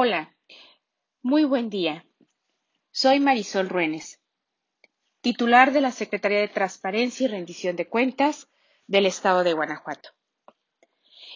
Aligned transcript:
Hola, 0.00 0.32
muy 1.22 1.42
buen 1.42 1.70
día. 1.70 2.06
Soy 2.92 3.18
Marisol 3.18 3.68
Ruénes, 3.68 4.20
titular 5.22 5.72
de 5.72 5.80
la 5.80 5.90
Secretaría 5.90 6.38
de 6.38 6.46
Transparencia 6.46 7.24
y 7.24 7.28
Rendición 7.28 7.74
de 7.74 7.88
Cuentas 7.88 8.48
del 8.86 9.06
Estado 9.06 9.42
de 9.42 9.54
Guanajuato. 9.54 10.10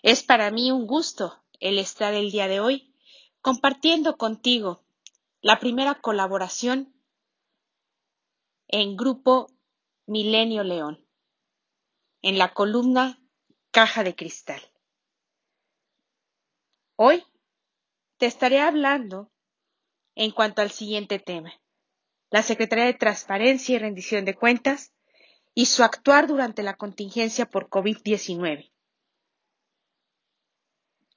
Es 0.05 0.23
para 0.23 0.53
mí 0.53 0.71
un 0.71 0.87
gusto 0.87 1.43
el 1.59 1.77
estar 1.77 2.15
el 2.15 2.31
día 2.31 2.47
de 2.47 2.61
hoy 2.61 2.95
compartiendo 3.41 4.17
contigo 4.17 4.85
la 5.41 5.59
primera 5.59 5.97
colaboración 5.97 6.95
en 8.69 8.97
Grupo 8.97 9.49
Milenio 10.07 10.63
León, 10.63 11.05
en 12.21 12.39
la 12.39 12.55
columna 12.55 13.21
Caja 13.73 14.05
de 14.05 14.15
Cristal. 14.15 14.63
Hoy 16.95 17.25
te 18.23 18.27
estaré 18.27 18.61
hablando 18.61 19.33
en 20.15 20.31
cuanto 20.31 20.63
al 20.63 20.71
siguiente 20.71 21.19
tema, 21.19 21.53
la 22.31 22.45
Secretaría 22.45 22.85
de 22.85 22.95
Transparencia 22.95 23.75
y 23.75 23.79
Rendición 23.81 24.25
de 24.25 24.37
Cuentas 24.37 24.93
y 25.55 25.67
su 25.67 25.83
actuar 25.83 26.29
durante 26.29 26.63
la 26.63 26.77
contingencia 26.77 27.47
por 27.47 27.69
COVID-19. 27.69 28.71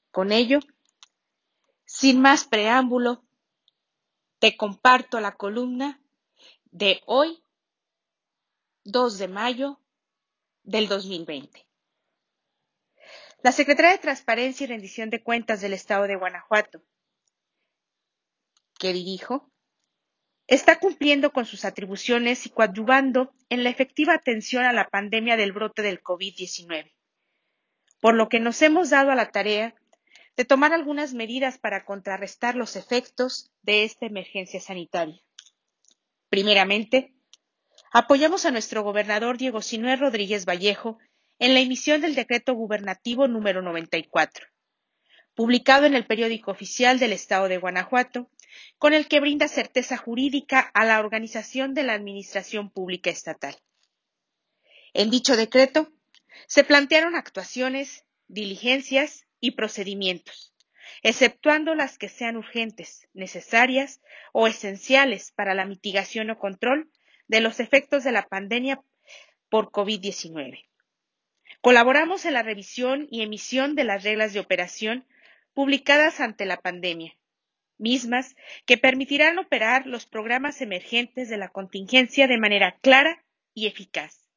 Con 0.10 0.32
ello, 0.32 0.58
sin 1.86 2.22
más 2.22 2.46
preámbulo, 2.46 3.24
te 4.40 4.58
comparto 4.58 5.20
la 5.20 5.34
columna 5.36 6.02
de 6.72 7.04
hoy, 7.06 7.44
2 8.84 9.20
de 9.20 9.28
mayo 9.28 9.80
del 10.64 10.88
2020. 10.88 11.68
La 13.44 13.52
Secretaría 13.52 13.92
de 13.92 14.00
Transparencia 14.00 14.64
y 14.64 14.68
Rendición 14.68 15.12
de 15.12 15.22
Cuentas 15.22 15.62
del 15.62 15.74
Estado 15.74 16.08
de 16.08 16.16
Guanajuato 16.16 16.82
que 18.78 18.94
dirijo, 18.94 19.52
está 20.48 20.80
cumpliendo 20.80 21.32
con 21.32 21.46
sus 21.46 21.66
atribuciones 21.66 22.46
y 22.46 22.50
coadyuvando 22.50 23.34
en 23.50 23.64
la 23.64 23.70
efectiva 23.70 24.14
atención 24.14 24.64
a 24.66 24.74
la 24.74 24.90
pandemia 24.90 25.38
del 25.38 25.54
brote 25.54 25.82
del 25.82 26.02
COVID-19, 26.02 26.94
por 28.00 28.14
lo 28.14 28.30
que 28.30 28.40
nos 28.40 28.62
hemos 28.62 28.90
dado 28.90 29.12
a 29.12 29.16
la 29.16 29.32
tarea 29.32 29.76
de 30.38 30.46
tomar 30.46 30.74
algunas 30.74 31.14
medidas 31.14 31.58
para 31.58 31.86
contrarrestar 31.86 32.56
los 32.56 32.76
efectos 32.76 33.52
de 33.62 33.84
esta 33.84 34.06
emergencia 34.06 34.60
sanitaria. 34.60 35.22
Primeramente, 36.30 37.14
apoyamos 37.92 38.46
a 38.46 38.52
nuestro 38.52 38.84
gobernador 38.84 39.38
Diego 39.38 39.62
Sinué 39.62 39.96
Rodríguez 39.96 40.46
Vallejo 40.46 40.98
en 41.40 41.54
la 41.54 41.62
emisión 41.62 42.02
del 42.02 42.16
decreto 42.16 42.54
gubernativo 42.54 43.28
número 43.28 43.62
94, 43.62 44.48
publicado 45.34 45.86
en 45.86 45.96
el 45.96 46.06
periódico 46.06 46.52
oficial 46.52 47.00
del 47.00 47.14
Estado 47.14 47.48
de 47.48 47.58
Guanajuato, 47.58 48.30
con 48.78 48.94
el 48.94 49.08
que 49.08 49.20
brinda 49.20 49.48
certeza 49.48 49.98
jurídica 49.98 50.72
a 50.74 50.86
la 50.86 51.00
organización 51.00 51.74
de 51.74 51.84
la 51.84 51.94
Administración 51.94 52.70
Pública 52.70 53.10
Estatal. 53.10 53.56
En 54.94 55.10
dicho 55.10 55.36
decreto 55.36 55.92
se 56.48 56.64
plantearon 56.64 57.16
actuaciones, 57.16 58.06
diligencias 58.28 59.26
y 59.40 59.52
procedimientos, 59.52 60.54
exceptuando 61.04 61.76
las 61.76 61.98
que 61.98 62.10
sean 62.10 62.38
urgentes, 62.38 63.08
necesarias 63.14 64.02
o 64.34 64.48
esenciales 64.48 65.32
para 65.32 65.54
la 65.54 65.66
mitigación 65.66 66.30
o 66.30 66.38
control 66.38 66.90
de 67.28 67.42
los 67.42 67.60
efectos 67.60 68.04
de 68.04 68.12
la 68.12 68.28
pandemia 68.28 68.82
por 69.50 69.72
COVID-19. 69.72 70.66
Colaboramos 71.62 72.26
en 72.26 72.34
la 72.34 72.44
revisión 72.44 73.08
y 73.10 73.22
emisión 73.22 73.76
de 73.76 73.84
las 73.84 74.04
reglas 74.04 74.34
de 74.34 74.40
operación 74.40 75.08
publicadas 75.54 76.20
ante 76.20 76.46
la 76.46 76.58
pandemia, 76.58 77.16
mismas 77.78 78.36
que 78.66 78.78
permitirán 78.78 79.38
operar 79.40 79.86
los 79.86 80.06
programas 80.06 80.62
emergentes 80.62 81.30
de 81.30 81.38
la 81.38 81.50
contingencia 81.50 82.28
de 82.28 82.38
manera 82.38 82.78
clara 82.82 83.24
y 83.54 83.68
eficaz. 83.68 84.30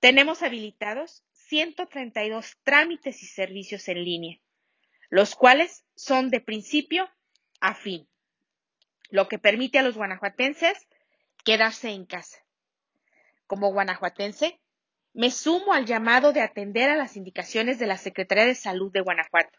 Tenemos 0.00 0.42
habilitados 0.42 1.24
132 1.32 2.56
trámites 2.62 3.22
y 3.22 3.26
servicios 3.26 3.88
en 3.88 4.04
línea, 4.04 4.40
los 5.10 5.34
cuales 5.34 5.84
son 5.94 6.30
de 6.30 6.40
principio 6.40 7.08
a 7.60 7.74
fin, 7.74 8.08
lo 9.10 9.28
que 9.28 9.38
permite 9.38 9.78
a 9.78 9.82
los 9.82 9.96
guanajuatenses 9.96 10.88
quedarse 11.44 11.90
en 11.90 12.06
casa. 12.06 12.38
Como 13.46 13.72
guanajuatense, 13.72 14.60
me 15.12 15.30
sumo 15.30 15.74
al 15.74 15.84
llamado 15.84 16.32
de 16.32 16.40
atender 16.40 16.88
a 16.88 16.96
las 16.96 17.16
indicaciones 17.16 17.78
de 17.78 17.86
la 17.86 17.98
Secretaría 17.98 18.46
de 18.46 18.54
Salud 18.54 18.90
de 18.90 19.02
Guanajuato. 19.02 19.58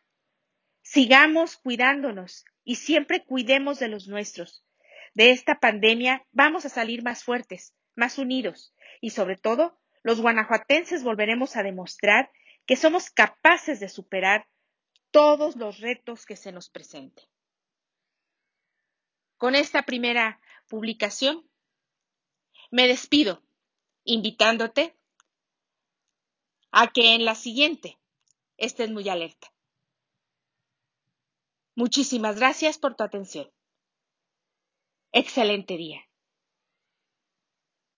Sigamos 0.82 1.58
cuidándonos 1.58 2.44
y 2.64 2.76
siempre 2.76 3.24
cuidemos 3.24 3.80
de 3.80 3.88
los 3.88 4.08
nuestros, 4.08 4.66
de 5.14 5.32
esta 5.32 5.60
pandemia 5.60 6.26
vamos 6.32 6.66
a 6.66 6.70
salir 6.70 7.04
más 7.04 7.24
fuertes, 7.24 7.76
más 7.96 8.18
unidos 8.18 8.74
y 9.02 9.12
sobre 9.12 9.38
todo 9.38 9.80
los 10.02 10.22
guanajuatenses 10.22 11.04
volveremos 11.04 11.56
a 11.56 11.64
demostrar 11.64 12.32
que 12.66 12.76
somos 12.76 13.10
capaces 13.10 13.80
de 13.80 13.90
superar 13.90 14.48
todos 15.12 15.56
los 15.56 15.80
retos 15.80 16.26
que 16.26 16.36
se 16.36 16.52
nos 16.52 16.70
presenten. 16.70 17.26
Con 19.38 19.56
esta 19.56 19.84
primera 19.84 20.40
publicación 20.68 21.48
me 22.72 22.88
despido 22.88 23.44
invitándote 24.04 24.98
a 26.72 26.92
que 26.92 27.14
en 27.14 27.26
la 27.26 27.36
siguiente 27.36 28.00
estés 28.58 28.90
muy 28.90 29.08
alerta. 29.08 29.54
Muchísimas 31.76 32.38
gracias 32.38 32.78
por 32.78 32.96
tu 32.96 33.04
atención. 33.04 33.52
Excelente 35.22 35.78
día. 35.78 36.02